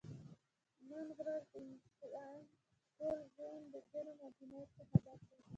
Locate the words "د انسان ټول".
1.53-3.19